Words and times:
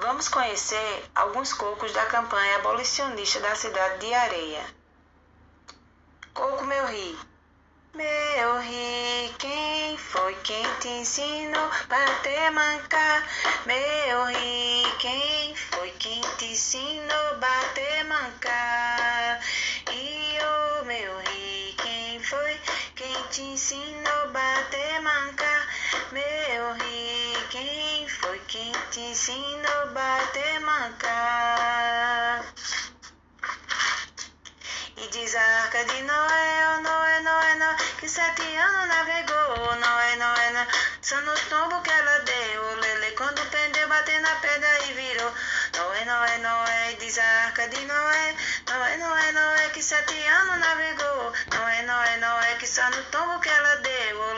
Vamos 0.00 0.28
conhecer 0.28 1.10
alguns 1.14 1.52
cocos 1.52 1.92
da 1.92 2.06
campanha 2.06 2.56
abolicionista 2.56 3.38
da 3.40 3.54
cidade 3.54 3.98
de 3.98 4.14
Areia. 4.14 4.64
Coco 6.32 6.64
meu 6.64 6.86
ri. 6.86 7.18
Meu 7.92 8.60
ri, 8.60 9.30
quem 9.38 9.98
foi 9.98 10.34
quem 10.36 10.64
te 10.80 10.88
ensinou 10.88 11.68
bater 11.86 12.50
mancar? 12.50 13.28
Meu 13.66 14.24
ri, 14.24 14.84
quem 14.98 15.54
foi 15.54 15.90
quem 15.98 16.22
te 16.38 16.46
ensinou 16.46 17.36
bater 17.38 18.04
mancar? 18.04 19.38
E 19.92 20.38
oh, 20.40 20.84
meu 20.86 21.18
ri, 21.18 21.74
quem 21.76 22.22
foi 22.22 22.58
quem 22.96 23.22
te 23.24 23.42
ensinou 23.42 24.30
bater 24.32 25.02
mancar? 25.02 25.68
Meu 26.10 26.72
ri, 26.72 27.34
quem 27.50 28.08
foi 28.08 28.38
quem 28.48 28.72
te 28.90 29.00
ensinou 29.00 29.69
bater 29.92 30.60
mancar? 30.60 32.44
E 34.96 35.08
diz 35.08 35.34
a 35.34 35.62
arca 35.62 35.84
de 35.84 36.02
Noé, 36.02 36.66
oh 36.70 36.80
Noé, 36.80 37.20
Noé, 37.20 37.54
Noé, 37.56 37.76
que 37.98 38.08
sete 38.08 38.56
anos 38.56 38.88
navegou, 38.88 39.76
Noé, 39.76 40.16
Noé, 40.16 40.50
Noé, 40.52 40.66
só 41.00 41.20
no 41.22 41.34
tombo 41.48 41.82
que 41.82 41.90
ela 41.90 42.18
deu, 42.20 42.76
Lele, 42.76 43.10
quando 43.12 43.40
pendeu, 43.50 43.88
bateu 43.88 44.20
na 44.20 44.34
pedra 44.36 44.68
e 44.88 44.92
virou. 44.92 45.32
Noé, 45.76 46.04
Noé, 46.04 46.38
Noé, 46.38 46.96
diz 47.00 47.18
a 47.18 47.44
arca 47.46 47.66
de 47.68 47.84
Noé, 47.86 48.36
Noé, 48.68 48.96
Noé, 48.98 49.32
Noé, 49.32 49.70
que 49.72 49.82
sete 49.82 50.28
anos 50.28 50.58
navegou, 50.58 51.32
Noé, 51.54 51.82
Noé, 51.82 52.16
Noé, 52.18 52.56
que 52.58 52.66
só 52.66 52.88
no 52.90 53.02
tombo 53.04 53.40
que 53.40 53.48
ela 53.48 53.76
deu, 53.76 54.36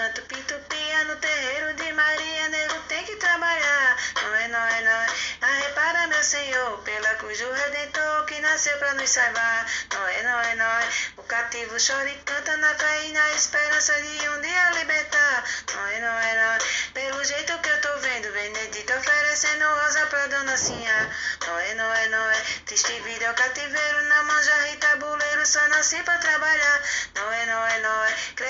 canto, 0.00 0.22
pinto, 0.22 0.54
pia 0.70 1.04
no 1.04 1.16
terreiro 1.16 1.74
de 1.74 1.92
Maria, 1.92 2.48
nego 2.48 2.80
tem 2.88 3.04
que 3.04 3.16
trabalhar, 3.16 3.96
Noé, 4.22 4.48
Noé, 4.48 4.80
Noé, 4.80 5.06
arrepara 5.42 6.06
meu 6.06 6.24
Senhor, 6.24 6.78
pela 6.78 7.14
cruz 7.16 7.38
do 7.38 7.52
Redentor 7.52 8.24
que 8.24 8.40
nasceu 8.40 8.78
para 8.78 8.94
nos 8.94 9.10
salvar. 9.10 9.66
Noé, 9.92 10.22
Noé, 10.22 10.54
Noé, 10.54 10.88
o 11.18 11.22
cativo 11.24 11.76
chora 11.76 12.08
e 12.08 12.16
canta 12.24 12.56
na 12.56 12.74
fé 12.76 13.04
e 13.04 13.12
na 13.12 13.30
esperança 13.32 13.92
de 14.00 14.28
um 14.30 14.40
dia 14.40 14.70
libertar. 14.70 15.44
Noé, 15.74 16.00
Noé, 16.00 16.34
Noé, 16.34 16.58
pelo 16.94 17.22
jeito 17.24 17.58
que 17.58 17.68
eu 17.68 17.80
tô 17.82 17.98
vendo, 17.98 18.32
Benedito 18.32 18.92
oferecendo 18.94 19.64
rosa 19.66 20.06
pra 20.06 20.26
dona 20.28 20.56
Sinha. 20.56 21.10
Noé, 21.46 21.74
Noé, 21.74 22.08
Noé, 22.08 22.42
triste 22.64 23.00
vida 23.00 23.26
é 23.26 23.30
o 23.30 23.34
cativeiro, 23.34 24.02
na 24.04 24.22
manja 24.22 24.68
e 24.72 24.76
tabuleiro, 24.78 25.44
só 25.44 25.68
nasci 25.68 26.02
pra 26.04 26.16
trabalhar. 26.18 26.82
Noé, 27.16 27.46
Noé, 27.46 27.78
Noé, 27.80 28.14
credo 28.36 28.49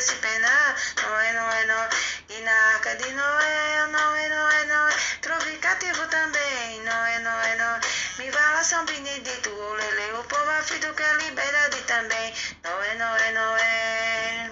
penar. 0.00 0.76
Noé, 1.02 1.32
Noé, 1.32 1.64
Noé, 1.66 1.88
e 2.28 2.40
na 2.40 2.68
arca 2.74 2.94
de 2.96 3.12
Noé, 3.12 3.86
Noé, 3.88 4.28
Noé, 4.28 4.64
Noé, 4.64 4.94
trove 5.20 5.58
cativo 5.58 6.06
também. 6.06 6.80
Noé, 6.80 7.18
Noé, 7.18 7.56
Noé, 7.56 7.80
me 8.18 8.30
vala 8.30 8.64
São 8.64 8.84
Benedito, 8.86 9.50
o 9.50 9.74
lele, 9.74 10.12
o 10.14 10.24
povo 10.24 10.50
aflito 10.50 10.94
quer 10.94 11.16
liberdade 11.16 11.82
também. 11.82 12.34
Noé, 12.64 12.94
Noé, 12.94 13.32
Noé. 13.32 14.50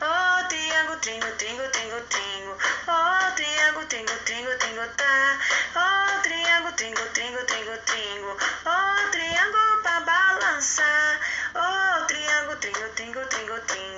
Oh, 0.00 0.48
triângulo, 0.48 0.98
tringo, 1.00 1.26
tringo, 1.38 1.68
tringo, 1.70 2.00
tringo. 2.08 2.56
Oh, 2.88 3.34
triângulo, 3.36 3.86
tringo, 3.86 4.12
tringo, 4.24 4.56
tringo, 4.58 4.86
tá. 4.96 5.38
Oh, 5.76 6.22
triângulo, 6.22 6.72
tringo, 6.74 7.02
tringo, 7.14 7.44
tringo, 7.44 7.76
tringo. 7.86 8.36
Oh, 8.66 9.10
triângulo 9.10 9.82
pra 9.82 10.00
balançar. 10.00 11.20
Oh, 11.54 12.06
triângulo, 12.06 12.56
tringo, 12.56 12.88
tringo, 12.96 13.26
tringo, 13.26 13.60
tringo. 13.60 13.91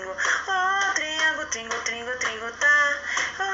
Tringo, 1.55 1.77
tringo, 1.85 2.11
tringo, 2.19 2.51
tá. 2.59 3.54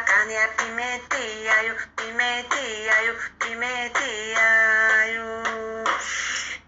Carne 0.00 0.34
é 0.34 0.48
iaio, 2.86 3.16
pimenta, 3.38 4.00
iaio. 4.00 5.30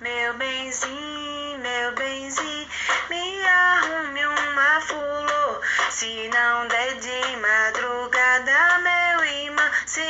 Meu 0.00 0.34
benzinho, 0.34 1.59
meu 1.59 1.94
benzinho, 1.94 2.69
me 3.09 3.47
arrume 3.47 4.26
uma 4.26 4.81
flor. 4.81 5.60
Se 5.91 6.28
não 6.28 6.69
der 6.69 6.94
de 6.97 7.37
madrugada, 7.37 8.78
meu 8.81 9.25
irmão 9.25 9.70
se 9.87 10.03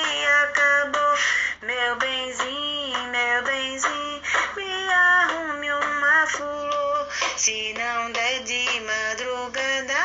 acabou. 0.45 1.19
Meu 1.63 1.97
benzinho, 1.97 3.03
meu 3.09 3.43
benzinho, 3.43 4.23
me 4.57 4.93
arrume 4.93 5.73
uma 5.73 6.27
flor. 6.27 7.09
Se 7.37 7.75
não 7.75 8.13
der 8.13 8.43
de 8.45 8.81
madrugada, 8.81 10.02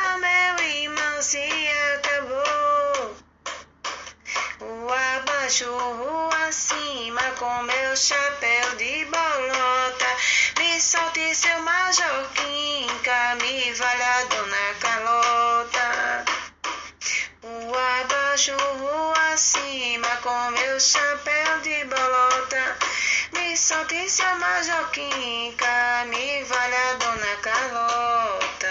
Rua 5.47 6.47
acima, 6.49 7.21
com 7.39 7.63
meu 7.63 7.95
chapéu 7.95 8.75
de 8.75 9.05
bolota. 9.05 10.17
Me 10.59 10.81
solte 10.81 11.33
seu 11.33 11.61
majorquinca, 11.61 13.35
me 13.41 13.71
valha 13.71 14.25
dona 14.25 14.73
Carlota. 14.81 16.25
Abaixo, 18.01 18.51
rua 18.57 19.33
acima, 19.33 20.17
com 20.17 20.51
meu 20.51 20.79
chapéu 20.81 21.61
de 21.61 21.85
bolota. 21.85 22.77
Me 23.31 23.55
solte 23.55 24.09
seu 24.09 24.37
majorquinca, 24.39 26.05
me 26.07 26.43
valha 26.43 26.97
dona 26.99 27.35
Carlota. 27.41 28.67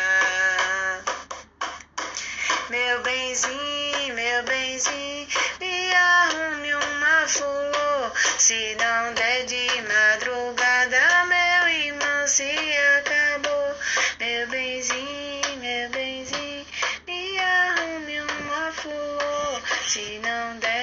Meu 2.69 3.01
benzinho, 3.03 3.76
meu 4.37 4.45
benzinho, 4.45 5.27
me 5.61 5.95
arrume 5.95 6.75
uma 6.75 7.27
flor. 7.27 8.13
Se 8.39 8.77
não 8.77 9.15
der 9.15 9.47
de 9.47 9.67
madrugada, 9.81 11.25
meu 11.25 11.69
irmão 11.69 12.29
se 12.29 12.53
acabou. 12.99 13.75
Meu 14.21 14.47
benzinho, 14.49 15.57
meu 15.59 15.89
benzinho, 15.89 16.67
me 17.07 17.39
arrume 17.39 18.21
uma 18.21 18.73
flor. 18.73 19.63
Se 19.89 20.21
não 20.23 20.59
der 20.59 20.67
de 20.67 20.76